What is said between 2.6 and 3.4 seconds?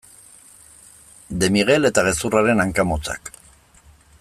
hanka motzak.